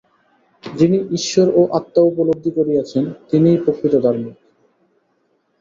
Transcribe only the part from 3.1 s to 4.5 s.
তিনিই প্রকৃত ধার্মিক।